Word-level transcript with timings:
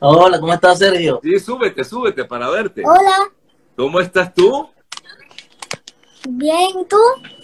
Hola, 0.00 0.38
¿cómo 0.38 0.52
estás, 0.52 0.78
Sergio? 0.78 1.20
Sí, 1.22 1.38
súbete, 1.40 1.82
súbete 1.84 2.24
para 2.24 2.48
verte. 2.50 2.82
Hola, 2.84 3.30
¿Cómo 3.76 4.00
estás 4.00 4.32
tú? 4.32 4.68
bien, 6.28 6.78
¿y 6.80 6.84
¿tú? 6.84 6.96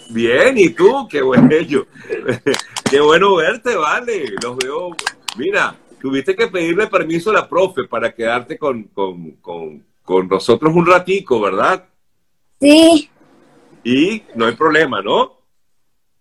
Bien, 0.09 0.57
¿y 0.57 0.69
tú? 0.69 1.07
Qué 1.09 1.21
bueno. 1.21 1.49
Qué 2.89 2.99
bueno 3.01 3.35
verte, 3.35 3.75
vale. 3.75 4.25
Los 4.41 4.57
veo. 4.57 4.95
Mira, 5.37 5.75
tuviste 6.01 6.35
que 6.35 6.47
pedirle 6.47 6.87
permiso 6.87 7.29
a 7.31 7.33
la 7.33 7.49
profe 7.49 7.83
para 7.85 8.13
quedarte 8.13 8.57
con, 8.57 8.83
con, 8.83 9.31
con, 9.41 9.85
con 10.03 10.27
nosotros 10.27 10.73
un 10.73 10.85
ratico, 10.85 11.41
¿verdad? 11.41 11.85
Sí, 12.59 13.09
Y 13.83 14.23
no 14.35 14.45
hay 14.45 14.55
problema, 14.55 15.01
¿no? 15.01 15.39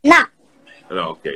no, 0.03 0.17
No, 0.91 1.11
ok. 1.13 1.27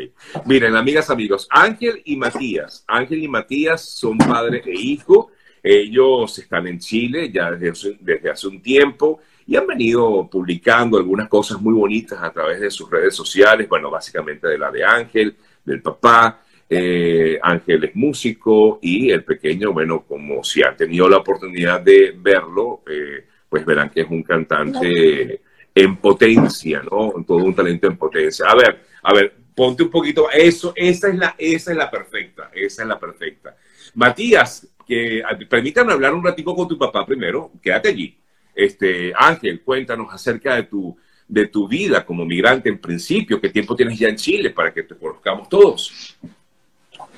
Miren, 0.46 0.76
amigas, 0.76 1.10
amigos, 1.10 1.48
Ángel 1.50 2.02
y 2.04 2.16
Matías. 2.16 2.84
Ángel 2.86 3.22
y 3.24 3.28
Matías 3.28 3.82
son 3.82 4.18
padre 4.18 4.62
e 4.64 4.72
hijo. 4.72 5.30
Ellos 5.62 6.38
están 6.38 6.66
en 6.66 6.78
Chile 6.78 7.30
ya 7.32 7.50
desde, 7.50 7.70
hace- 7.70 7.96
desde 8.00 8.30
hace 8.30 8.46
un 8.46 8.62
tiempo 8.62 9.20
y 9.46 9.56
han 9.56 9.66
venido 9.66 10.28
publicando 10.30 10.98
algunas 10.98 11.28
cosas 11.28 11.60
muy 11.60 11.74
bonitas 11.74 12.22
a 12.22 12.30
través 12.30 12.60
de 12.60 12.70
sus 12.70 12.88
redes 12.90 13.14
sociales. 13.14 13.68
Bueno, 13.68 13.90
básicamente 13.90 14.46
de 14.46 14.58
la 14.58 14.70
de 14.70 14.84
Ángel, 14.84 15.34
del 15.64 15.82
papá. 15.82 16.42
Eh, 16.70 17.38
Ángel 17.42 17.84
es 17.84 17.96
músico 17.96 18.78
y 18.82 19.10
el 19.10 19.24
pequeño, 19.24 19.72
bueno, 19.72 20.04
como 20.06 20.44
si 20.44 20.62
han 20.62 20.76
tenido 20.76 21.08
la 21.08 21.16
oportunidad 21.16 21.80
de 21.80 22.14
verlo, 22.16 22.82
eh, 22.86 23.24
pues 23.48 23.64
verán 23.64 23.88
que 23.88 24.02
es 24.02 24.10
un 24.10 24.22
cantante 24.22 25.40
en 25.74 25.96
potencia, 25.96 26.82
¿no? 26.82 27.14
Todo 27.26 27.38
un 27.38 27.54
talento 27.54 27.86
en 27.86 27.96
potencia. 27.96 28.46
A 28.48 28.54
ver, 28.54 28.80
a 29.02 29.14
ver, 29.14 29.34
ponte 29.54 29.82
un 29.82 29.90
poquito, 29.90 30.30
eso, 30.30 30.72
esa 30.76 31.08
es 31.08 31.16
la, 31.16 31.34
esa 31.36 31.70
es 31.72 31.76
la 31.76 31.90
perfecta, 31.90 32.50
esa 32.54 32.82
es 32.82 32.88
la 32.88 32.98
perfecta. 32.98 33.56
Matías, 33.94 34.66
que 34.86 35.22
permítame 35.48 35.92
hablar 35.92 36.14
un 36.14 36.24
ratico 36.24 36.54
con 36.54 36.68
tu 36.68 36.78
papá 36.78 37.04
primero, 37.04 37.50
quédate 37.62 37.88
allí. 37.88 38.18
Este, 38.54 39.12
Ángel, 39.16 39.62
cuéntanos 39.62 40.12
acerca 40.12 40.54
de 40.54 40.64
tu, 40.64 40.96
de 41.26 41.46
tu 41.46 41.68
vida 41.68 42.04
como 42.04 42.24
migrante 42.24 42.68
en 42.68 42.80
principio, 42.80 43.40
qué 43.40 43.50
tiempo 43.50 43.76
tienes 43.76 43.98
ya 43.98 44.08
en 44.08 44.16
Chile 44.16 44.50
para 44.50 44.72
que 44.72 44.82
te 44.82 44.96
conozcamos 44.96 45.48
todos. 45.48 46.16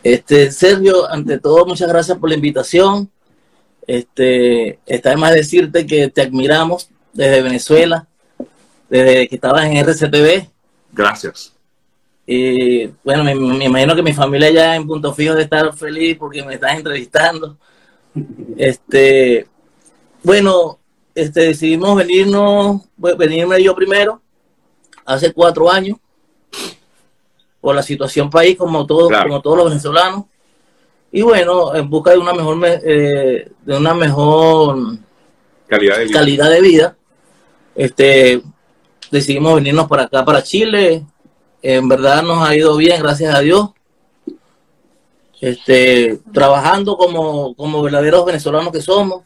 Este, 0.03 0.51
Sergio, 0.51 1.11
ante 1.11 1.39
todo, 1.39 1.67
muchas 1.67 1.89
gracias 1.89 2.19
por 2.19 2.29
la 2.29 2.35
invitación. 2.35 3.11
Este, 3.87 4.79
está 4.87 5.11
de 5.11 5.17
más 5.17 5.35
decirte 5.35 5.87
que 5.87 6.09
te 6.09 6.23
admiramos 6.23 6.91
desde 7.13 7.43
Venezuela, 7.43 8.09
desde 8.89 9.29
que 9.29 9.35
estabas 9.35 9.67
en 9.67 9.77
RCTV. 9.77 10.49
Gracias. 10.93 11.55
Y 12.33 12.87
bueno, 13.03 13.25
me, 13.25 13.35
me 13.35 13.65
imagino 13.65 13.97
que 13.97 14.05
mi 14.05 14.13
familia 14.13 14.51
ya 14.51 14.77
en 14.77 14.87
Punto 14.87 15.13
Fijo 15.13 15.35
de 15.35 15.43
estar 15.43 15.77
feliz 15.77 16.17
porque 16.17 16.45
me 16.45 16.55
estás 16.55 16.77
entrevistando. 16.77 17.57
Este, 18.57 19.49
bueno, 20.23 20.79
este, 21.13 21.41
decidimos 21.41 21.97
venirnos, 21.97 22.83
venirme 23.19 23.61
yo 23.61 23.75
primero, 23.75 24.23
hace 25.05 25.33
cuatro 25.33 25.69
años, 25.69 25.99
por 27.61 27.75
la 27.75 27.83
situación 27.83 28.31
país, 28.31 28.57
como 28.57 28.87
todos, 28.87 29.09
Claro. 29.09 29.29
como 29.29 29.41
todos 29.43 29.57
los 29.57 29.69
venezolanos. 29.71 30.27
Y 31.11 31.23
bueno, 31.23 31.75
en 31.75 31.91
busca 31.91 32.13
de 32.13 32.19
una 32.19 32.33
mejor, 32.33 32.55
me- 32.55 32.81
eh, 32.85 33.51
de 33.65 33.77
una 33.77 33.93
mejor 33.93 34.99
Calidad 35.67 35.99
de 35.99 36.05
vida. 36.05 36.13
calidad 36.21 36.51
de 36.51 36.61
vida, 36.61 36.97
este, 37.75 38.41
decidimos 39.11 39.57
venirnos 39.57 39.89
para 39.89 40.05
acá, 40.05 40.25
para 40.25 40.45
Chile. 40.45 41.05
En 41.63 41.89
verdad 41.89 42.23
nos 42.23 42.47
ha 42.47 42.55
ido 42.57 42.77
bien, 42.77 43.03
gracias 43.03 43.35
a 43.35 43.41
Dios. 43.41 43.71
Este, 45.41 46.21
trabajando 46.33 46.97
como, 46.97 47.55
como 47.55 47.83
verdaderos 47.83 48.27
venezolanos 48.27 48.73
que 48.73 48.81
somos, 48.81 49.23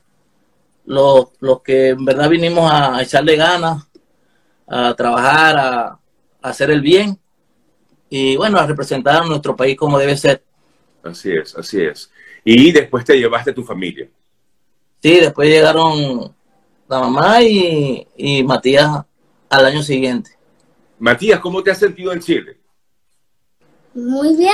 los, 0.86 1.28
los 1.40 1.60
que 1.62 1.90
en 1.90 2.04
verdad 2.04 2.28
vinimos 2.28 2.70
a 2.70 3.02
echarle 3.02 3.36
ganas, 3.36 3.84
a 4.66 4.94
trabajar, 4.94 5.56
a, 5.56 5.86
a 5.86 5.98
hacer 6.42 6.70
el 6.70 6.80
bien 6.80 7.18
y 8.08 8.36
bueno, 8.36 8.58
a 8.58 8.66
representar 8.66 9.22
a 9.22 9.26
nuestro 9.26 9.56
país 9.56 9.76
como 9.76 9.98
debe 9.98 10.16
ser. 10.16 10.42
Así 11.02 11.32
es, 11.32 11.54
así 11.56 11.82
es. 11.82 12.10
Y 12.44 12.70
después 12.70 13.04
te 13.04 13.18
llevaste 13.18 13.50
a 13.50 13.54
tu 13.54 13.64
familia. 13.64 14.08
Sí, 15.02 15.20
después 15.20 15.48
llegaron 15.48 16.34
la 16.88 17.00
mamá 17.00 17.42
y, 17.42 18.06
y 18.16 18.44
Matías 18.44 19.04
al 19.48 19.66
año 19.66 19.82
siguiente. 19.82 20.33
Matías, 20.98 21.38
¿cómo 21.38 21.62
te 21.62 21.70
has 21.70 21.78
sentido 21.78 22.12
en 22.12 22.18
Chile? 22.20 22.60
muy 23.94 24.36
bien. 24.36 24.52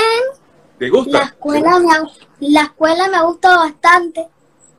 ¿Te 0.79 0.89
gusta? 0.89 1.19
La 1.19 1.25
escuela 1.25 1.79
me, 1.81 1.93
ha- 1.93 2.11
la 2.41 2.63
escuela 2.63 3.09
me 3.09 3.23
gusta 3.25 3.57
bastante. 3.57 4.29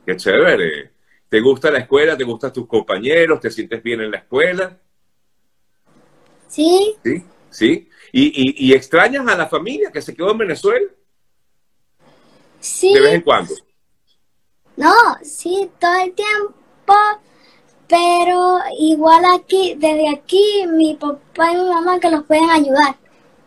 Qué 0.06 0.16
chévere. 0.16 0.94
¿Te 1.30 1.40
gusta 1.42 1.72
la 1.72 1.80
escuela? 1.80 2.16
¿Te 2.18 2.24
gustan 2.24 2.54
tus 2.54 2.68
compañeros? 2.68 3.40
¿Te 3.40 3.50
sientes 3.50 3.82
bien 3.82 4.02
en 4.02 4.12
la 4.12 4.18
escuela? 4.18 4.80
Sí, 6.48 6.96
Sí, 7.04 7.32
sí. 7.50 7.90
¿Y, 8.12 8.66
y, 8.66 8.70
y 8.70 8.74
extrañas 8.74 9.28
a 9.28 9.38
la 9.38 9.48
familia 9.48 9.92
que 9.92 10.02
se 10.02 10.16
quedó 10.16 10.32
en 10.32 10.40
Venezuela? 10.40 10.88
sí, 12.60 12.94
De 12.94 13.02
vez 13.02 13.14
en 13.16 13.22
cuando. 13.22 13.56
no, 14.78 14.92
sí, 15.24 15.70
todo 15.80 15.96
el 16.02 16.14
tiempo. 16.14 16.54
Pero 17.92 18.58
igual 18.80 19.24
aquí, 19.36 19.76
desde 19.78 20.10
aquí, 20.10 20.66
mi 20.68 20.96
papá 20.96 21.52
y 21.52 21.58
mi 21.58 21.70
mamá 21.70 22.00
que 22.00 22.10
los 22.10 22.24
pueden 22.24 22.50
ayudar. 22.50 22.96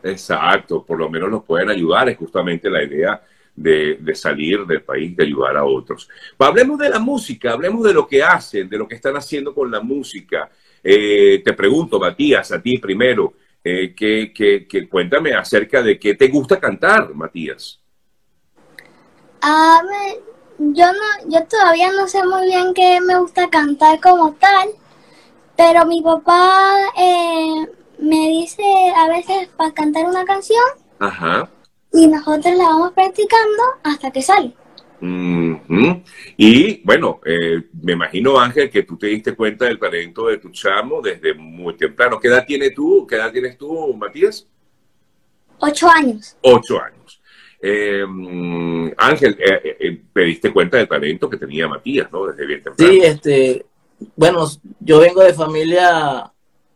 Exacto, 0.02 0.84
por 0.84 0.98
lo 0.98 1.08
menos 1.08 1.30
nos 1.30 1.44
pueden 1.44 1.70
ayudar, 1.70 2.10
es 2.10 2.18
justamente 2.18 2.68
la 2.68 2.82
idea 2.84 3.22
de, 3.56 3.96
de 4.00 4.14
salir 4.14 4.66
del 4.66 4.82
país, 4.82 5.16
de 5.16 5.24
ayudar 5.24 5.56
a 5.56 5.64
otros. 5.64 6.08
Hablemos 6.38 6.78
de 6.78 6.90
la 6.90 6.98
música, 6.98 7.52
hablemos 7.52 7.82
de 7.84 7.94
lo 7.94 8.06
que 8.06 8.22
hacen, 8.22 8.68
de 8.68 8.76
lo 8.78 8.86
que 8.86 8.96
están 8.96 9.16
haciendo 9.16 9.54
con 9.54 9.70
la 9.70 9.80
música. 9.80 10.50
Eh, 10.82 11.40
te 11.42 11.54
pregunto, 11.54 11.98
Matías, 11.98 12.52
a 12.52 12.60
ti 12.60 12.76
primero, 12.78 13.32
eh, 13.64 13.94
que, 13.96 14.30
que- 14.34 14.66
que 14.68 14.86
cuéntame 14.88 15.32
acerca 15.32 15.82
de 15.82 15.98
qué 15.98 16.14
te 16.14 16.28
gusta 16.28 16.60
cantar, 16.60 17.14
Matías. 17.14 17.80
A 19.42 19.80
ver, 19.88 20.33
yo 20.58 20.86
no, 20.92 21.28
yo 21.28 21.44
todavía 21.46 21.92
no 21.92 22.06
sé 22.06 22.24
muy 22.24 22.46
bien 22.46 22.74
qué 22.74 23.00
me 23.00 23.18
gusta 23.18 23.48
cantar 23.48 24.00
como 24.00 24.32
tal, 24.34 24.70
pero 25.56 25.86
mi 25.86 26.02
papá 26.02 26.74
eh, 26.96 27.66
me 27.98 28.28
dice 28.28 28.62
a 28.96 29.08
veces 29.08 29.48
para 29.56 29.72
cantar 29.72 30.04
una 30.06 30.24
canción 30.24 30.64
Ajá. 30.98 31.48
y 31.92 32.06
nosotros 32.06 32.54
la 32.56 32.64
vamos 32.64 32.92
practicando 32.92 33.62
hasta 33.82 34.10
que 34.10 34.22
sale. 34.22 34.54
Y 36.36 36.82
bueno, 36.82 37.20
eh, 37.24 37.62
me 37.82 37.92
imagino, 37.92 38.38
Ángel, 38.38 38.70
que 38.70 38.84
tú 38.84 38.96
te 38.96 39.08
diste 39.08 39.34
cuenta 39.34 39.66
del 39.66 39.78
talento 39.78 40.28
de 40.28 40.38
tu 40.38 40.50
chamo 40.50 41.02
desde 41.02 41.34
muy 41.34 41.76
temprano. 41.76 42.18
¿Qué 42.18 42.28
edad 42.28 42.44
tienes 42.46 42.74
tú? 42.74 43.06
¿Qué 43.06 43.16
edad 43.16 43.30
tienes 43.30 43.58
tú, 43.58 43.94
Matías? 43.94 44.46
Ocho 45.58 45.88
años. 45.90 46.36
Ocho 46.40 46.80
años. 46.80 47.03
Eh, 47.66 48.04
Ángel, 48.98 49.38
eh, 49.40 49.60
eh, 49.64 49.76
eh, 49.80 50.02
te 50.12 50.20
diste 50.20 50.52
cuenta 50.52 50.76
del 50.76 50.86
talento 50.86 51.30
que 51.30 51.38
tenía 51.38 51.66
Matías, 51.66 52.12
¿no? 52.12 52.26
Desde 52.26 52.44
bien 52.44 52.62
temprano. 52.62 52.92
Sí, 52.92 53.00
este, 53.02 53.64
bueno, 54.16 54.46
yo 54.80 54.98
vengo 54.98 55.22
de 55.22 55.32
familia 55.32 56.30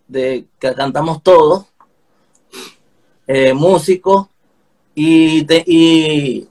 de 0.07 0.47
que 0.59 0.75
cantamos 0.75 1.23
todos, 1.23 1.67
músicos, 3.55 4.29
y, 4.95 5.45
te- 5.45 5.65
y, 5.67 6.49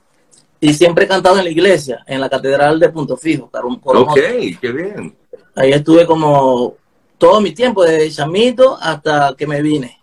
y 0.60 0.72
siempre 0.72 1.06
he 1.06 1.08
cantado 1.08 1.38
en 1.38 1.44
la 1.44 1.50
iglesia, 1.50 2.04
en 2.06 2.20
la 2.20 2.28
catedral 2.30 2.78
de 2.78 2.90
Punto 2.90 3.16
Fijo, 3.16 3.50
Coromoto. 3.50 4.12
Ok, 4.12 4.20
qué 4.60 4.72
bien. 4.72 5.16
Ahí 5.56 5.72
estuve 5.72 6.06
como 6.06 6.76
todo 7.18 7.40
mi 7.40 7.50
tiempo, 7.50 7.82
desde 7.82 8.08
chamito 8.12 8.78
hasta 8.80 9.34
que 9.36 9.48
me 9.48 9.60
vine. 9.60 9.98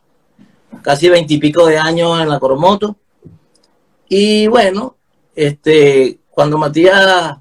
Casi 0.81 1.07
veintipico 1.07 1.65
de 1.67 1.77
años 1.77 2.19
en 2.19 2.27
la 2.27 2.37
Coromoto. 2.37 2.97
Y 4.09 4.47
bueno, 4.47 4.97
este, 5.35 6.19
cuando 6.29 6.57
Matías 6.57 7.37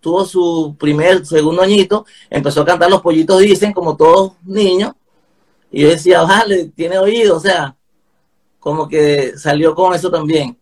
tuvo 0.00 0.24
su 0.24 0.76
primer, 0.78 1.26
segundo 1.26 1.62
añito, 1.62 2.06
empezó 2.30 2.62
a 2.62 2.64
cantar 2.64 2.90
Los 2.90 3.02
Pollitos 3.02 3.40
Dicen, 3.40 3.72
como 3.72 3.96
todos 3.96 4.32
niños. 4.44 4.92
Y 5.70 5.82
yo 5.82 5.88
decía, 5.88 6.22
vale, 6.22 6.66
tiene 6.74 6.98
oído, 6.98 7.36
o 7.36 7.40
sea, 7.40 7.76
como 8.58 8.88
que 8.88 9.36
salió 9.36 9.74
con 9.74 9.94
eso 9.94 10.10
también. 10.10 10.56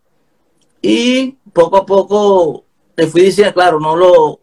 Y 0.83 1.33
poco 1.53 1.77
a 1.77 1.87
poco 1.87 2.65
le 2.97 3.07
fui 3.07 3.23
diciendo, 3.23 3.55
claro, 3.55 3.79
no 3.79 3.95
lo, 3.95 4.41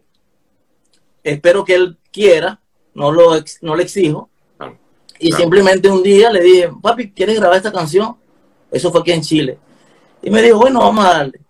espero 1.22 1.64
que 1.64 1.74
él 1.74 1.98
quiera, 2.12 2.60
no 2.94 3.12
lo 3.12 3.32
no 3.62 3.76
le 3.76 3.82
exijo. 3.82 4.30
Claro, 4.56 4.78
Y 5.18 5.28
claro. 5.28 5.42
simplemente 5.42 5.90
un 5.90 6.02
día 6.02 6.30
le 6.30 6.40
dije, 6.40 6.70
papi, 6.80 7.10
¿quieres 7.10 7.38
grabar 7.38 7.56
esta 7.56 7.72
canción? 7.72 8.16
Eso 8.70 8.90
fue 8.90 9.00
aquí 9.00 9.12
en 9.12 9.22
Chile. 9.22 9.58
Y 10.24 10.30
me 10.30 10.42
dijo, 10.42 10.58
bueno, 10.58 10.80
vamos 10.80 11.04
a 11.04 11.08
darle. 11.18 11.40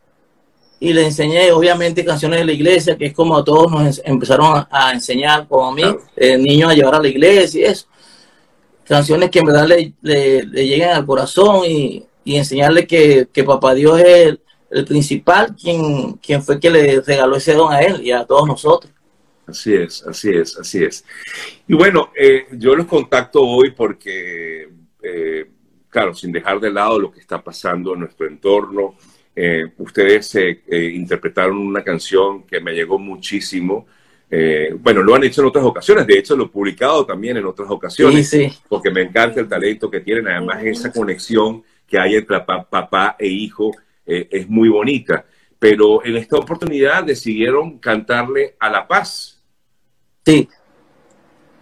Y 0.80 0.92
le 0.92 1.04
enseñé, 1.06 1.50
obviamente, 1.52 2.04
canciones 2.04 2.40
de 2.40 2.44
la 2.44 2.52
iglesia, 2.52 2.96
que 2.98 3.06
es 3.06 3.12
como 3.14 3.36
a 3.36 3.44
todos 3.44 3.70
nos 3.70 4.02
empezaron 4.04 4.66
a, 4.70 4.92
enseñar, 4.92 5.46
como 5.48 5.68
a 5.68 5.72
mí, 5.74 5.82
Claro. 5.82 6.02
eh, 6.16 6.36
niños 6.36 6.70
a 6.70 6.74
llevar 6.74 6.96
a 6.96 7.00
la 7.02 7.08
iglesia 7.08 7.60
y 7.60 7.64
eso. 7.64 7.86
Canciones 8.86 9.30
que 9.30 9.38
en 9.38 9.46
verdad 9.46 9.66
le, 9.66 9.94
le- 10.02 10.42
le 10.42 10.66
lleguen 10.66 10.90
al 10.90 11.06
corazón 11.06 11.62
y, 11.66 12.04
y 12.24 12.36
enseñarle 12.36 12.86
que, 12.86 13.28
que 13.32 13.44
papá 13.44 13.72
Dios 13.74 13.98
es 14.00 14.06
el, 14.26 14.40
el 14.70 14.84
principal, 14.84 15.54
quien, 15.56 16.14
quien 16.14 16.42
fue 16.42 16.60
que 16.60 16.68
le 16.70 17.00
regaló 17.00 17.36
ese 17.36 17.54
don 17.54 17.72
a 17.72 17.80
él 17.80 18.02
y 18.04 18.10
a 18.12 18.24
todos 18.26 18.46
nosotros. 18.46 18.92
Así 19.46 19.72
es, 19.74 20.02
así 20.06 20.30
es, 20.30 20.58
así 20.58 20.82
es. 20.84 21.04
Y 21.68 21.74
bueno, 21.74 22.10
eh, 22.18 22.46
yo 22.52 22.74
los 22.74 22.86
contacto 22.86 23.40
hoy 23.42 23.70
porque, 23.70 24.68
eh, 25.02 25.46
claro, 25.94 26.14
sin 26.14 26.32
dejar 26.32 26.58
de 26.58 26.72
lado 26.72 26.98
lo 26.98 27.12
que 27.12 27.20
está 27.20 27.42
pasando 27.42 27.94
en 27.94 28.00
nuestro 28.00 28.26
entorno, 28.26 28.96
eh, 29.34 29.64
ustedes 29.78 30.34
interpretaron 30.68 31.56
una 31.56 31.82
canción 31.82 32.42
que 32.42 32.60
me 32.60 32.72
llegó 32.72 32.98
muchísimo. 32.98 33.86
bueno, 34.80 35.02
lo 35.02 35.14
han 35.14 35.22
hecho 35.22 35.40
en 35.42 35.46
otras 35.46 35.64
ocasiones, 35.64 36.06
de 36.06 36.18
hecho 36.18 36.36
lo 36.36 36.46
he 36.46 36.48
publicado 36.48 37.06
también 37.06 37.36
en 37.36 37.46
otras 37.46 37.70
ocasiones, 37.70 38.28
sí, 38.28 38.50
sí. 38.50 38.58
porque 38.68 38.90
me 38.90 39.02
encanta 39.02 39.40
el 39.40 39.48
talento 39.48 39.88
que 39.88 40.00
tienen, 40.00 40.26
además 40.26 40.64
esa 40.64 40.90
conexión 40.90 41.62
que 41.86 41.98
hay 41.98 42.16
entre 42.16 42.40
papá 42.40 43.14
e 43.18 43.28
hijo 43.28 43.70
es 44.04 44.48
muy 44.48 44.68
bonita 44.68 45.24
pero 45.64 46.04
en 46.04 46.18
esta 46.18 46.36
oportunidad 46.36 47.04
decidieron 47.04 47.78
cantarle 47.78 48.54
a 48.60 48.68
la 48.68 48.86
paz. 48.86 49.42
Sí. 50.22 50.46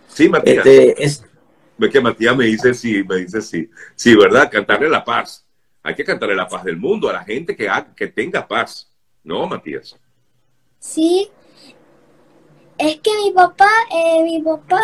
Sí, 0.09 0.29
Matías. 0.29 0.67
Este, 0.67 1.05
es... 1.05 1.25
Ve 1.83 1.91
que 1.91 2.01
Matías 2.01 2.37
me 2.37 2.45
dice 2.45 2.73
sí, 2.75 3.03
me 3.03 3.17
dice 3.17 3.43
sí. 3.43 3.69
Sí, 3.95 4.15
¿verdad? 4.15 4.51
Cantarle 4.51 4.89
la 4.89 5.05
paz. 5.05 5.47
Hay 5.83 5.95
que 5.95 6.05
cantarle 6.05 6.37
la 6.37 6.47
paz 6.47 6.63
del 6.63 6.77
mundo 6.77 7.09
a 7.09 7.13
la 7.13 7.25
gente 7.25 7.57
que, 7.57 7.69
que 7.97 8.07
tenga 8.07 8.47
paz. 8.47 8.89
¿No, 9.25 9.47
Matías? 9.47 9.99
Sí. 10.79 11.29
Es 12.79 13.01
que 13.01 13.11
mi 13.23 13.33
papá, 13.33 13.71
eh, 13.91 14.23
mi 14.23 14.41
papá 14.43 14.83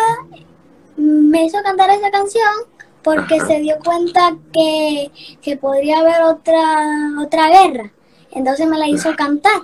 me 0.97 1.45
hizo 1.45 1.61
cantar 1.63 1.89
esa 1.91 2.11
canción 2.11 2.53
porque 3.01 3.39
se 3.39 3.59
dio 3.61 3.77
cuenta 3.83 4.37
que, 4.53 5.11
que, 5.41 5.55
podría 5.55 5.99
haber 5.99 6.21
otra, 6.23 7.21
otra 7.21 7.47
guerra. 7.47 7.91
Entonces 8.31 8.67
me 8.67 8.77
la 8.77 8.87
hizo 8.87 9.15
cantar. 9.15 9.61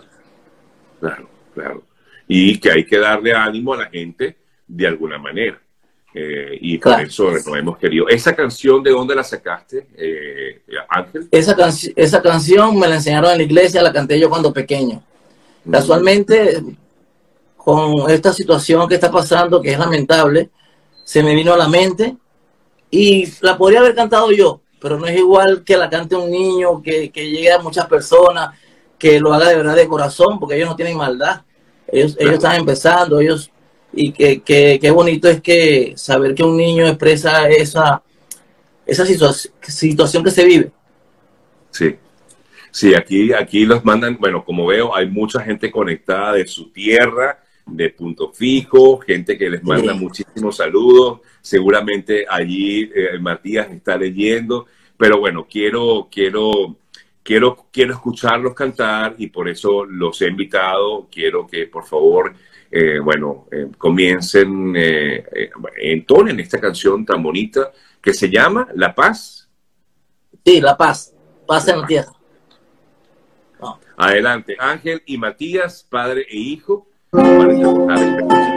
Claro, 0.99 1.29
claro 1.53 1.83
y 2.27 2.59
que 2.59 2.71
hay 2.71 2.85
que 2.85 2.97
darle 2.97 3.33
ánimo 3.33 3.73
a 3.73 3.77
la 3.77 3.89
gente 3.89 4.37
de 4.67 4.87
alguna 4.87 5.17
manera. 5.17 5.61
Eh, 6.17 6.57
y 6.61 6.77
por 6.77 7.01
eso 7.01 7.29
no 7.45 7.55
hemos 7.57 7.77
querido. 7.77 8.07
¿Esa 8.07 8.33
canción 8.33 8.81
de 8.81 8.91
dónde 8.91 9.13
la 9.13 9.23
sacaste, 9.23 9.87
eh, 9.97 10.61
Ángel? 10.87 11.27
Esa, 11.29 11.57
esa 11.93 12.21
canción 12.21 12.79
me 12.79 12.87
la 12.87 12.95
enseñaron 12.95 13.31
en 13.31 13.37
la 13.39 13.43
iglesia, 13.43 13.81
la 13.81 13.91
canté 13.91 14.17
yo 14.17 14.29
cuando 14.29 14.53
pequeño. 14.53 15.03
Mm. 15.65 15.71
Casualmente, 15.71 16.63
con 17.57 18.09
esta 18.09 18.31
situación 18.31 18.87
que 18.87 18.95
está 18.95 19.11
pasando, 19.11 19.61
que 19.61 19.73
es 19.73 19.77
lamentable, 19.77 20.51
se 21.03 21.21
me 21.21 21.35
vino 21.35 21.53
a 21.53 21.57
la 21.57 21.67
mente 21.67 22.15
y 22.89 23.29
la 23.41 23.57
podría 23.57 23.81
haber 23.81 23.93
cantado 23.93 24.31
yo, 24.31 24.61
pero 24.79 24.97
no 24.97 25.07
es 25.07 25.17
igual 25.17 25.65
que 25.65 25.75
la 25.75 25.89
cante 25.89 26.15
un 26.15 26.31
niño, 26.31 26.81
que, 26.81 27.11
que 27.11 27.29
llegue 27.29 27.51
a 27.51 27.59
muchas 27.59 27.87
personas, 27.87 28.57
que 28.97 29.19
lo 29.19 29.33
haga 29.33 29.49
de 29.49 29.57
verdad 29.57 29.75
de 29.75 29.87
corazón, 29.89 30.39
porque 30.39 30.55
ellos 30.55 30.69
no 30.69 30.77
tienen 30.77 30.95
maldad. 30.95 31.41
Ellos, 31.87 32.15
ellos 32.19 32.35
están 32.35 32.55
empezando, 32.55 33.19
ellos, 33.19 33.51
y 33.95 34.11
que, 34.11 34.41
que, 34.41 34.91
bonito 34.91 35.29
es 35.29 35.41
que 35.41 35.93
saber 35.95 36.35
que 36.35 36.43
un 36.43 36.57
niño 36.57 36.85
expresa 36.87 37.49
esa, 37.49 38.01
esa 38.85 39.05
situación 39.05 40.23
que 40.23 40.31
se 40.31 40.45
vive. 40.45 40.71
Sí. 41.71 41.95
Sí, 42.71 42.93
aquí, 42.93 43.31
aquí 43.31 43.65
los 43.65 43.85
mandan, 43.85 44.17
bueno, 44.19 44.43
como 44.43 44.65
veo, 44.65 44.93
hay 44.93 45.09
mucha 45.09 45.39
gente 45.39 45.71
conectada 45.71 46.33
de 46.33 46.45
su 46.45 46.71
tierra, 46.71 47.41
de 47.65 47.89
punto 47.89 48.33
fijo, 48.33 48.99
gente 48.99 49.37
que 49.37 49.49
les 49.49 49.63
manda 49.63 49.93
muchísimos 49.93 50.57
saludos. 50.57 51.21
Seguramente 51.41 52.25
allí 52.29 52.91
eh, 52.93 53.17
Matías 53.19 53.71
está 53.71 53.95
leyendo, 53.95 54.65
pero 54.97 55.19
bueno, 55.19 55.47
quiero, 55.49 56.09
quiero 56.11 56.75
quiero, 57.25 57.65
quiero 57.71 57.93
escucharlos 57.93 58.53
cantar 58.53 59.15
y 59.17 59.27
por 59.27 59.49
eso 59.49 59.83
los 59.83 60.21
he 60.21 60.27
invitado. 60.27 61.07
Quiero 61.11 61.47
que 61.47 61.65
por 61.65 61.85
favor, 61.85 62.35
eh, 62.71 62.99
bueno, 62.99 63.47
eh, 63.51 63.67
comiencen, 63.77 64.75
eh, 64.75 65.25
eh, 65.31 65.49
entonen 65.77 66.39
esta 66.39 66.59
canción 66.59 67.05
tan 67.05 67.21
bonita 67.21 67.71
que 68.01 68.13
se 68.13 68.29
llama 68.29 68.67
La 68.75 68.93
Paz. 68.93 69.49
Sí, 70.43 70.61
La 70.61 70.77
Paz, 70.77 71.13
paz 71.47 71.67
en 71.67 71.81
la 71.81 71.87
tierra. 71.87 72.11
Adelante, 73.97 74.57
Ángel 74.59 75.01
y 75.05 75.17
Matías, 75.17 75.85
padre 75.89 76.25
e 76.29 76.37
hijo, 76.37 76.87
para 77.09 78.54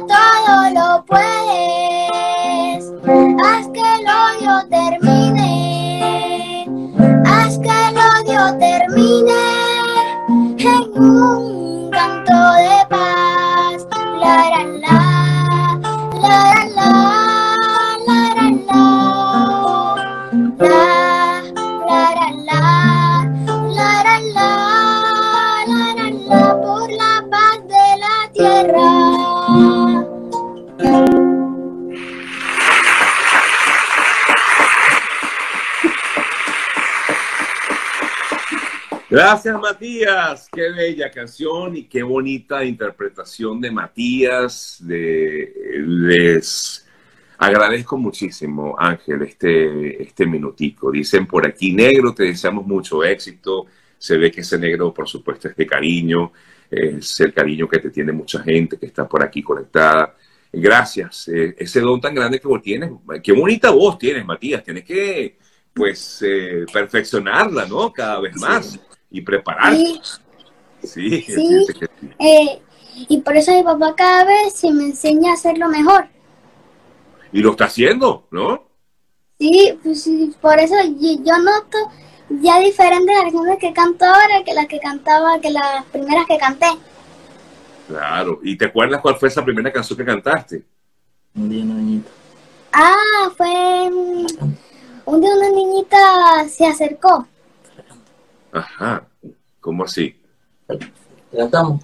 todo 0.00 0.70
lo 0.70 1.04
puedes, 1.04 2.84
haz 3.44 3.68
que 3.68 3.80
el 3.80 4.06
odio 4.08 4.54
termine, 4.68 6.66
haz 7.26 7.58
que 7.58 7.74
el 7.88 7.96
odio 7.96 8.42
termine 8.58 9.42
en 10.58 10.82
un 11.02 11.90
canto 11.90 12.38
de 12.54 12.86
paz, 12.88 13.86
la 14.20 14.36
la 14.50 14.62
la, 14.82 14.98
la 16.22 16.38
la. 16.74 16.94
Gracias, 39.14 39.60
Matías. 39.60 40.48
Qué 40.52 40.72
bella 40.72 41.08
canción 41.08 41.76
y 41.76 41.84
qué 41.84 42.02
bonita 42.02 42.64
interpretación 42.64 43.60
de 43.60 43.70
Matías. 43.70 44.82
les 44.84 46.84
agradezco 47.38 47.96
muchísimo, 47.96 48.74
Ángel, 48.76 49.22
este, 49.22 50.02
este 50.02 50.26
minutico. 50.26 50.90
Dicen 50.90 51.28
por 51.28 51.46
aquí, 51.46 51.72
negro, 51.72 52.12
te 52.12 52.24
deseamos 52.24 52.66
mucho 52.66 53.04
éxito. 53.04 53.66
Se 53.96 54.18
ve 54.18 54.32
que 54.32 54.40
ese 54.40 54.58
negro, 54.58 54.92
por 54.92 55.08
supuesto, 55.08 55.46
es 55.46 55.54
de 55.54 55.64
cariño. 55.64 56.32
Es 56.68 57.20
el 57.20 57.32
cariño 57.32 57.68
que 57.68 57.78
te 57.78 57.90
tiene 57.90 58.10
mucha 58.10 58.42
gente 58.42 58.78
que 58.78 58.86
está 58.86 59.08
por 59.08 59.22
aquí 59.22 59.44
conectada. 59.44 60.16
Gracias. 60.52 61.28
Eh, 61.28 61.54
ese 61.56 61.80
don 61.80 62.00
tan 62.00 62.16
grande 62.16 62.40
que 62.40 62.48
vos 62.48 62.60
tienes. 62.60 62.90
Qué 63.22 63.30
bonita 63.30 63.70
voz 63.70 63.96
tienes, 63.96 64.26
Matías. 64.26 64.64
Tienes 64.64 64.82
que, 64.82 65.38
pues, 65.72 66.20
eh, 66.26 66.66
perfeccionarla, 66.72 67.66
¿no? 67.66 67.92
Cada 67.92 68.20
vez 68.20 68.34
más 68.40 68.80
y 69.14 69.20
preparar. 69.20 69.76
Sí, 70.82 71.22
sí, 71.22 71.66
eh, 72.18 72.60
y 73.08 73.18
por 73.20 73.36
eso 73.36 73.52
mi 73.52 73.62
papá 73.62 73.94
cada 73.94 74.24
vez 74.24 74.54
se 74.54 74.72
me 74.72 74.86
enseña 74.86 75.30
a 75.30 75.34
hacerlo 75.34 75.68
mejor. 75.68 76.08
Y 77.32 77.40
lo 77.40 77.52
está 77.52 77.66
haciendo, 77.66 78.26
¿no? 78.32 78.64
Sí, 79.38 79.78
pues 79.84 80.10
por 80.40 80.58
eso 80.58 80.74
yo, 80.98 81.38
noto 81.38 81.78
ya 82.28 82.58
diferente 82.58 83.12
las 83.12 83.22
canciones 83.22 83.58
que 83.60 83.72
canto 83.72 84.04
ahora 84.04 84.42
que 84.44 84.52
las 84.52 84.66
que 84.66 84.80
cantaba, 84.80 85.40
que 85.40 85.50
las 85.50 85.84
primeras 85.92 86.26
que 86.26 86.36
canté. 86.36 86.66
Claro, 87.86 88.40
¿y 88.42 88.58
te 88.58 88.64
acuerdas 88.64 89.00
cuál 89.00 89.16
fue 89.16 89.28
esa 89.28 89.44
primera 89.44 89.72
canción 89.72 89.96
que 89.96 90.04
cantaste? 90.04 90.64
Un 91.36 91.48
día, 91.48 92.02
Ah, 92.72 93.30
fue 93.36 93.88
un 95.04 95.20
día 95.20 95.30
una 95.36 95.50
niñita 95.50 96.48
se 96.48 96.66
acercó. 96.66 97.28
Ajá. 98.54 99.02
¿Cómo 99.60 99.84
así? 99.84 100.14
Cantamos. 101.36 101.80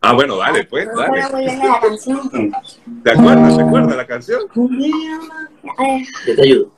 Ah, 0.00 0.12
bueno, 0.14 0.36
dale, 0.38 0.64
pues, 0.64 0.86
No 0.86 1.00
dale. 1.00 1.18
la 1.58 1.80
canción. 1.80 2.30
¿Te 3.02 3.10
acuerdas? 3.10 3.56
¿Te 3.56 3.62
acuerdas 3.62 3.96
la 3.96 4.06
canción? 4.06 4.40
A 5.76 5.82
ver. 5.82 6.02
Yo 6.26 6.36
te 6.36 6.42
ayudo. 6.42 6.70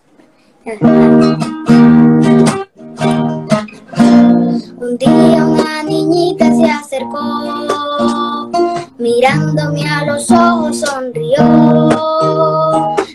Un 4.76 4.98
día 4.98 5.44
una 5.46 5.82
niñita 5.84 6.46
se 6.56 6.64
acercó, 6.70 8.50
mirándome 8.98 9.88
a 9.88 10.04
los 10.06 10.30
ojos 10.30 10.80
sonrió. 10.80 11.36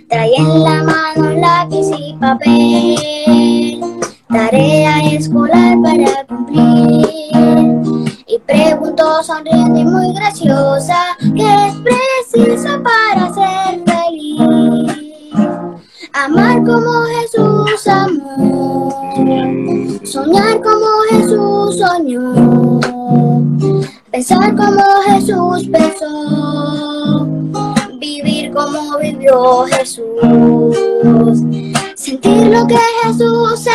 Traía 0.10 0.38
en 0.38 0.64
la 0.64 0.84
mano 0.84 1.32
lápiz 1.34 1.88
y 1.98 2.14
papel, 2.14 3.82
tarea 4.30 5.00
escolar 5.14 5.17
para 5.88 6.26
cumplir. 6.26 7.34
Y 8.28 8.40
preguntó 8.46 9.24
sonriendo 9.24 9.80
y 9.80 9.86
muy 9.86 10.14
graciosa, 10.14 11.18
¿qué 11.36 11.68
es 11.68 11.76
preciso 11.76 12.84
para 12.84 13.34
ser 13.34 13.84
feliz? 13.86 14.42
Amar 16.14 16.64
como 16.66 16.92
Jesús 17.06 17.88
amó, 17.88 19.14
soñar 20.04 20.62
como 20.62 20.88
Jesús 21.10 21.78
soñó, 21.78 22.80
pensar 24.12 24.56
como 24.56 24.84
Jesús 25.06 25.70
pensó, 25.72 27.28
vivir 28.00 28.52
como 28.52 28.98
vivió 28.98 29.66
Jesús, 29.68 31.44
sentir 31.96 32.48
lo 32.48 32.66
que 32.68 32.80
Jesús 33.04 33.68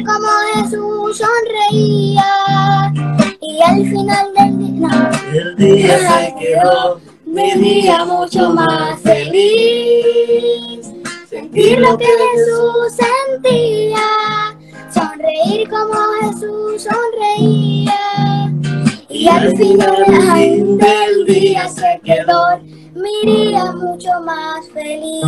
como 0.00 0.28
Jesús 0.54 1.18
sonreía, 1.18 2.92
y 3.40 3.60
al 3.62 3.84
final 3.84 4.32
del 4.34 4.58
día, 4.58 5.10
El 5.34 5.56
día 5.56 5.98
se 5.98 6.34
quedó 6.38 7.00
mi 7.26 7.52
día 7.52 8.04
mucho 8.04 8.50
más 8.50 8.98
feliz. 9.00 10.90
Sentir 11.28 11.78
lo 11.80 11.98
que 11.98 12.06
Jesús 12.06 12.96
sentía, 12.96 14.56
sonreír 14.92 15.68
como 15.68 15.94
Jesús 16.22 16.88
sonreía. 16.88 18.50
Y 19.10 19.28
al 19.28 19.54
final 19.56 20.78
del 20.78 21.26
día 21.26 21.68
se 21.68 22.00
quedó 22.02 22.58
mi 22.94 23.30
día 23.30 23.72
mucho 23.72 24.08
más 24.24 24.66
feliz. 24.72 25.22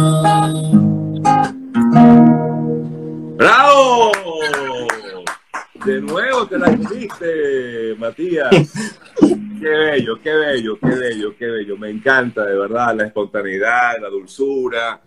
¡Bravo! 3.37 4.24
De 5.85 6.01
nuevo 6.01 6.47
te 6.47 6.59
la 6.59 6.73
hiciste, 6.73 7.95
Matías. 7.99 8.73
Qué 9.21 9.69
bello, 9.69 10.19
qué 10.23 10.35
bello, 10.35 10.79
qué 10.79 10.89
bello, 10.89 11.37
qué 11.37 11.47
bello. 11.47 11.77
Me 11.77 11.91
encanta, 11.91 12.43
de 12.45 12.57
verdad, 12.57 12.97
la 12.97 13.05
espontaneidad, 13.05 14.01
la 14.01 14.09
dulzura. 14.09 15.03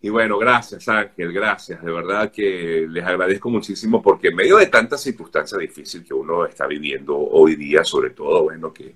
Y 0.00 0.08
bueno, 0.08 0.38
gracias 0.38 0.88
Ángel, 0.88 1.32
gracias. 1.32 1.82
De 1.82 1.92
verdad 1.92 2.30
que 2.30 2.86
les 2.88 3.04
agradezco 3.04 3.50
muchísimo 3.50 4.00
porque 4.00 4.28
en 4.28 4.36
medio 4.36 4.56
de 4.56 4.66
tanta 4.68 4.96
circunstancia 4.96 5.58
difícil 5.58 6.02
que 6.02 6.14
uno 6.14 6.46
está 6.46 6.66
viviendo 6.66 7.18
hoy 7.18 7.54
día, 7.54 7.84
sobre 7.84 8.10
todo, 8.10 8.44
bueno, 8.44 8.72
que 8.72 8.94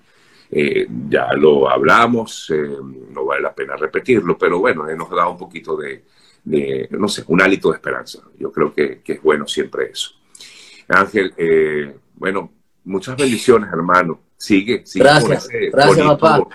eh, 0.51 0.87
ya 1.09 1.35
lo 1.35 1.69
hablamos, 1.69 2.51
eh, 2.51 2.77
no 3.11 3.27
vale 3.27 3.43
la 3.43 3.55
pena 3.55 3.77
repetirlo, 3.77 4.39
pero 4.39 4.59
bueno, 4.59 4.89
eh, 4.89 4.97
nos 4.97 5.11
da 5.11 5.29
un 5.29 5.37
poquito 5.37 5.77
de, 5.77 6.05
no 6.91 7.09
sé, 7.09 7.25
un 7.27 7.43
hálito 7.43 7.71
de 7.71 7.77
esperanza. 7.77 8.23
Yo 8.39 8.51
creo 8.51 8.75
que 8.75 9.03
es 9.05 9.23
bueno 9.23 9.47
siempre 9.47 9.91
eso. 9.91 10.18
Ángel, 10.89 11.35
eh, 11.37 11.95
bueno, 12.15 12.51
muchas 12.85 13.17
bendiciones, 13.17 13.69
hermano. 13.73 14.21
Sigue, 14.37 14.83
sigue 14.87 15.05
Gracias, 15.05 15.47
con 15.47 15.57
ese 15.57 15.71
gracias, 15.71 15.97
bonito- 16.07 16.19
papá. 16.19 16.49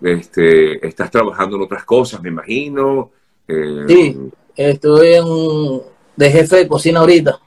Este, 0.00 0.86
estás 0.86 1.10
trabajando 1.10 1.56
en 1.56 1.62
otras 1.62 1.84
cosas, 1.84 2.22
me 2.22 2.28
imagino. 2.28 3.10
Eh, 3.48 3.84
Sí, 3.88 4.16
estoy 4.56 5.14
en, 5.14 5.82
de 6.16 6.30
jefe 6.30 6.56
de 6.56 6.68
cocina 6.68 7.00
ahorita, 7.00 7.38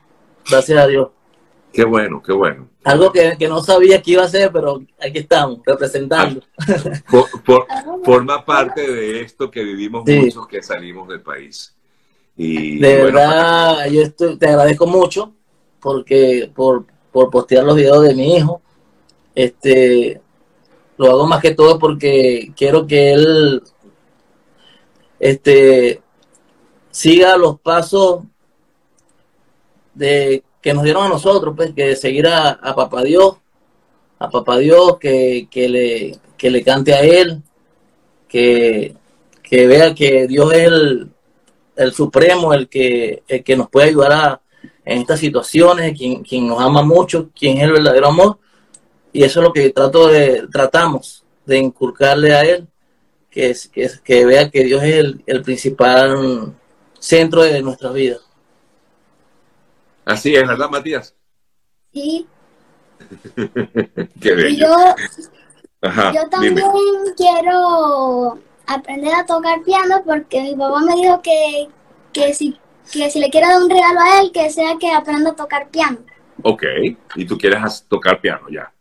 gracias 0.49 0.77
a 0.79 0.87
Dios. 0.87 1.09
Qué 1.71 1.85
bueno, 1.85 2.21
qué 2.21 2.33
bueno. 2.33 2.67
Algo 2.83 3.11
que, 3.13 3.35
que 3.39 3.47
no 3.47 3.61
sabía 3.63 4.01
que 4.01 4.11
iba 4.11 4.23
a 4.23 4.25
hacer, 4.25 4.51
pero 4.51 4.81
aquí 4.99 5.19
estamos, 5.19 5.59
representando. 5.65 6.41
For- 7.05 7.27
for- 7.45 7.67
forma 8.03 8.43
parte 8.43 8.91
de 8.91 9.21
esto 9.21 9.49
que 9.49 9.63
vivimos 9.63 10.03
Sí. 10.05 10.19
muchos 10.19 10.47
que 10.47 10.61
salimos 10.61 11.07
del 11.07 11.21
país. 11.21 11.73
Y 12.35 12.79
De 12.79 13.03
bueno, 13.03 13.17
verdad, 13.19 13.85
yo 13.89 14.01
estoy- 14.01 14.37
te 14.37 14.47
agradezco 14.47 14.85
mucho 14.87 15.33
porque 15.81 16.51
por, 16.55 16.85
por 17.11 17.29
postear 17.29 17.63
los 17.63 17.75
videos 17.75 18.03
de 18.03 18.15
mi 18.15 18.35
hijo. 18.35 18.61
Este, 19.35 20.21
lo 20.97 21.09
hago 21.09 21.27
más 21.27 21.41
que 21.41 21.55
todo 21.55 21.79
porque 21.79 22.51
quiero 22.55 22.85
que 22.85 23.13
él 23.13 23.63
este, 25.19 26.01
siga 26.89 27.37
los 27.37 27.59
pasos 27.59 28.23
de 29.93 30.43
que 30.61 30.73
nos 30.73 30.83
dieron 30.83 31.05
a 31.05 31.09
nosotros, 31.09 31.53
pues, 31.55 31.73
que 31.73 31.95
seguir 31.95 32.27
a, 32.27 32.59
Papá 32.75 33.03
Dios, 33.03 33.37
a 34.19 34.29
Papá 34.29 34.57
Dios, 34.59 34.97
que, 34.99 35.47
que 35.49 35.67
le, 35.67 36.19
que 36.37 36.51
le 36.51 36.63
cante 36.63 36.93
a 36.93 37.01
él, 37.01 37.41
que, 38.27 38.95
que 39.41 39.67
vea 39.67 39.95
que 39.95 40.27
Dios 40.27 40.53
es 40.53 40.67
el, 40.67 41.09
el 41.75 41.91
supremo, 41.93 42.53
el 42.53 42.69
que, 42.69 43.23
el 43.27 43.43
que 43.43 43.55
nos 43.55 43.69
puede 43.69 43.89
ayudar 43.89 44.11
a- 44.11 44.40
en 44.85 44.99
estas 45.01 45.19
situaciones, 45.19 45.97
quien, 45.97 46.23
quien 46.23 46.47
nos 46.47 46.61
ama 46.61 46.83
mucho, 46.83 47.29
quien 47.37 47.57
es 47.57 47.63
el 47.65 47.73
verdadero 47.73 48.07
amor. 48.07 48.39
Y 49.13 49.23
eso 49.23 49.41
es 49.41 49.45
lo 49.47 49.53
que 49.53 49.69
trato 49.71 50.07
de, 50.09 50.47
tratamos 50.51 51.25
de 51.45 51.59
inculcarle 51.59 52.33
a 52.35 52.43
él, 52.43 52.67
que, 53.31 53.51
es, 53.51 53.67
que, 53.69 53.83
es- 53.85 54.01
que 54.01 54.25
vea 54.25 54.49
que 54.51 54.63
Dios 54.65 54.83
es 54.83 54.95
el, 54.95 55.23
el 55.27 55.43
principal 55.43 56.53
centro 56.99 57.43
de 57.43 57.61
nuestras 57.63 57.93
vidas. 57.93 58.21
así 60.05 60.35
es, 60.35 60.47
¿verdad, 60.47 60.69
Matías? 60.69 61.15
Sí, 61.93 62.27
Qué 64.21 64.33
bello. 64.35 64.67
yo, 64.67 64.95
Ajá, 65.81 66.11
yo 66.11 66.27
también 66.29 66.53
dime. 66.53 66.71
quiero 67.15 68.39
aprender 68.67 69.13
a 69.13 69.25
tocar 69.25 69.61
piano 69.63 70.01
porque 70.05 70.41
mi 70.41 70.55
papá 70.55 70.81
me 70.81 70.95
dijo 70.95 71.21
que, 71.21 71.69
que, 72.13 72.33
si, 72.33 72.59
que 72.91 73.09
si 73.09 73.19
le 73.19 73.29
quiero 73.29 73.47
dar 73.47 73.61
un 73.61 73.69
regalo 73.69 73.99
a 73.99 74.21
él, 74.21 74.31
que 74.31 74.49
sea 74.49 74.77
que 74.79 74.91
aprenda 74.91 75.31
a 75.31 75.35
tocar 75.35 75.69
piano. 75.69 75.99
Ok, 76.43 76.63
y 77.15 77.25
tú 77.25 77.37
quieres 77.37 77.85
tocar 77.87 78.19
piano 78.19 78.47
ya. 78.49 78.71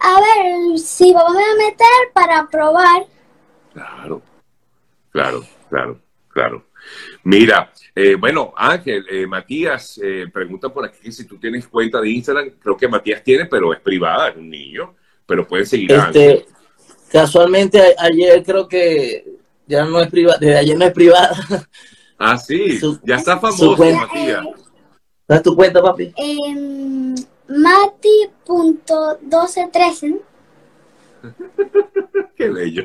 A 0.00 0.20
ver, 0.20 0.78
si 0.78 1.12
papá 1.12 1.30
me 1.32 1.36
va 1.38 1.52
a 1.52 1.56
meter 1.56 2.12
para 2.12 2.48
probar. 2.48 3.06
Claro, 3.72 4.22
claro, 5.10 5.44
claro, 5.70 6.00
claro. 6.28 6.66
Mira, 7.22 7.72
eh, 7.94 8.16
bueno, 8.16 8.52
Ángel, 8.56 9.06
eh, 9.08 9.26
Matías, 9.26 9.98
eh, 10.02 10.26
pregunta 10.32 10.68
por 10.68 10.84
aquí 10.84 11.12
si 11.12 11.24
tú 11.24 11.38
tienes 11.38 11.68
cuenta 11.68 12.00
de 12.00 12.10
Instagram. 12.10 12.50
Creo 12.60 12.76
que 12.76 12.88
Matías 12.88 13.22
tiene, 13.22 13.46
pero 13.46 13.72
es 13.72 13.80
privada, 13.80 14.30
es 14.30 14.36
un 14.36 14.50
niño. 14.50 14.94
Pero 15.24 15.46
pueden 15.46 15.66
seguir 15.66 15.94
a 15.94 16.06
Ángel. 16.06 16.30
Este, 16.32 16.46
casualmente 17.12 17.80
a- 17.80 18.02
ayer 18.06 18.42
creo 18.42 18.66
que 18.66 19.24
ya 19.68 19.84
no 19.84 20.00
es 20.00 20.10
privada, 20.10 20.38
desde 20.40 20.58
ayer 20.58 20.76
no 20.76 20.84
es 20.84 20.92
privada. 20.92 21.30
Ah, 22.24 22.38
sí, 22.38 22.78
su- 22.78 23.00
ya 23.02 23.16
está 23.16 23.36
famoso, 23.38 23.76
Matías. 23.76 24.44
¿Das 25.26 25.42
tu 25.42 25.56
cuenta, 25.56 25.82
papi? 25.82 26.12
em, 26.16 27.16
Mati.1213. 27.48 30.20
Qué 32.36 32.48
bello. 32.48 32.84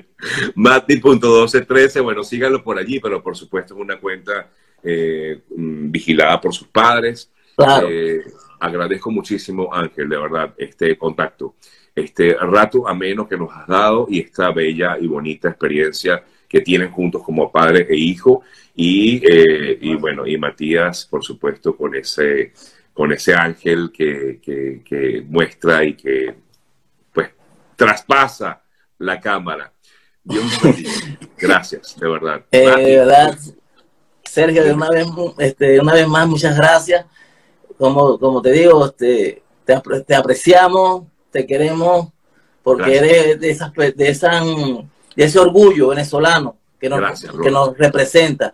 Mati.1213, 0.56 2.02
bueno, 2.04 2.24
síganlo 2.24 2.64
por 2.64 2.78
allí, 2.80 3.00
pero 3.00 3.22
por 3.22 3.38
supuesto 3.38 3.76
es 3.76 3.80
una 3.80 4.00
cuenta 4.00 4.50
eh, 4.84 5.42
mm, 5.56 5.92
vigilada 5.92 6.40
por 6.42 6.52
sus 6.54 6.68
padres. 6.68 7.32
Claro. 7.56 7.88
Eh, 7.90 8.24
agradezco 8.60 9.10
muchísimo, 9.12 9.72
Ángel, 9.74 10.10
de 10.10 10.18
verdad, 10.18 10.54
este 10.58 10.98
contacto, 10.98 11.56
este 11.96 12.34
rato 12.36 12.88
ameno 12.88 13.28
que 13.28 13.38
nos 13.38 13.52
has 13.52 13.68
dado 13.68 14.06
y 14.10 14.20
esta 14.22 14.52
bella 14.52 14.98
y 15.00 15.08
bonita 15.08 15.50
experiencia 15.50 16.24
que 16.48 16.62
tienen 16.62 16.92
juntos 16.92 17.24
como 17.24 17.52
padre 17.52 17.88
e 17.90 17.96
hijo. 17.96 18.44
Y, 18.76 19.22
eh, 19.28 19.78
y 19.82 19.96
bueno, 19.96 20.28
y 20.28 20.38
Matías, 20.38 21.06
por 21.06 21.24
supuesto, 21.24 21.76
con 21.76 21.96
ese, 21.96 22.54
con 22.94 23.12
ese 23.12 23.34
ángel 23.34 23.92
que, 23.92 24.40
que, 24.42 24.82
que 24.86 25.24
muestra 25.28 25.84
y 25.84 25.96
que 25.96 26.36
pues 27.12 27.30
traspasa 27.76 28.62
la 29.00 29.20
cámara. 29.20 29.72
Dios. 30.24 30.46
Gracias, 31.38 31.98
de 32.00 32.10
verdad. 32.10 32.46
Eh, 32.52 32.60
de 32.68 32.98
verdad, 32.98 33.38
Sergio, 34.24 34.64
de 34.64 34.74
una 34.74 34.90
vez, 34.90 35.08
este, 35.40 35.80
una 35.80 35.94
vez 35.94 36.08
más, 36.08 36.28
muchas 36.28 36.56
gracias. 36.58 37.06
Como, 37.78 38.20
como 38.20 38.42
te 38.42 38.52
digo, 38.52 38.86
este, 38.88 39.42
te, 39.66 39.76
apre- 39.76 40.06
te 40.06 40.16
apreciamos, 40.16 41.04
te 41.32 41.46
queremos, 41.46 42.10
porque 42.62 43.00
Gracias. 43.00 43.04
eres 43.04 43.40
de, 43.40 43.50
esas, 43.50 43.74
de, 43.74 44.10
esa, 44.10 44.42
de 45.18 45.24
ese 45.24 45.40
orgullo 45.40 45.88
venezolano, 45.88 46.58
que 46.80 46.88
nos, 46.88 47.00
Gracias, 47.00 47.34
que 47.42 47.50
nos 47.50 47.76
representa. 47.76 48.54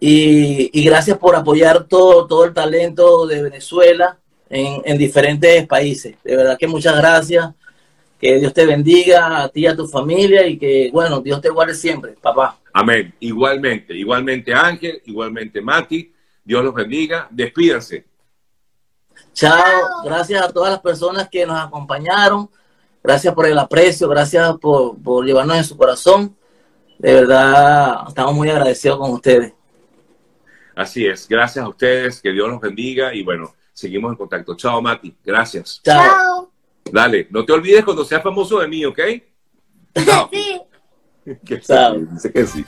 Y, 0.00 0.68
y 0.72 0.84
gracias 0.84 1.16
por 1.18 1.36
apoyar 1.36 1.84
todo, 1.84 2.26
todo 2.26 2.44
el 2.44 2.52
talento 2.52 3.28
de 3.28 3.40
Venezuela 3.40 4.18
en, 4.50 4.82
en 4.84 4.98
diferentes 4.98 5.64
países. 5.68 6.16
De 6.24 6.34
verdad 6.34 6.58
que 6.58 6.66
muchas 6.66 6.96
gracias. 6.96 7.48
Que 8.18 8.40
Dios 8.40 8.52
te 8.52 8.66
bendiga 8.66 9.44
a 9.44 9.48
ti 9.48 9.60
y 9.60 9.66
a 9.68 9.76
tu 9.76 9.86
familia 9.86 10.44
y 10.48 10.58
que, 10.58 10.90
bueno, 10.92 11.20
Dios 11.20 11.40
te 11.40 11.50
guarde 11.50 11.74
siempre, 11.74 12.16
papá. 12.20 12.58
Amén. 12.72 13.14
Igualmente, 13.20 13.94
igualmente 13.94 14.52
Ángel, 14.52 15.00
igualmente 15.04 15.60
Mati. 15.60 16.12
Dios 16.42 16.64
los 16.64 16.74
bendiga. 16.74 17.28
Despídanse. 17.30 18.04
Chao. 19.32 20.02
Gracias 20.04 20.42
a 20.42 20.52
todas 20.52 20.72
las 20.72 20.80
personas 20.80 21.28
que 21.28 21.46
nos 21.46 21.56
acompañaron. 21.56 22.50
Gracias 23.04 23.34
por 23.34 23.46
el 23.46 23.58
aprecio. 23.58 24.08
Gracias 24.08 24.56
por, 24.56 24.96
por 24.96 25.26
llevarnos 25.26 25.58
en 25.58 25.64
su 25.64 25.76
corazón. 25.76 26.34
De 26.98 27.12
verdad, 27.12 28.04
estamos 28.08 28.34
muy 28.34 28.48
agradecidos 28.48 28.98
con 28.98 29.10
ustedes. 29.10 29.52
Así 30.74 31.04
es. 31.06 31.28
Gracias 31.28 31.62
a 31.62 31.68
ustedes. 31.68 32.22
Que 32.22 32.32
Dios 32.32 32.48
los 32.48 32.60
bendiga. 32.62 33.14
Y 33.14 33.22
bueno, 33.22 33.54
seguimos 33.74 34.10
en 34.10 34.16
contacto. 34.16 34.56
Chao, 34.56 34.80
Mati. 34.80 35.14
Gracias. 35.22 35.82
Chao. 35.84 36.50
Dale. 36.90 37.28
No 37.30 37.44
te 37.44 37.52
olvides 37.52 37.84
cuando 37.84 38.06
seas 38.06 38.22
famoso 38.22 38.58
de 38.60 38.68
mí, 38.68 38.86
¿ok? 38.86 39.00
Chao. 40.06 40.30
Sí. 40.32 40.60
Que 41.44 41.60
Chao. 41.60 41.96
sí, 41.96 42.06
dice 42.10 42.32
que 42.32 42.46
sí. 42.46 42.64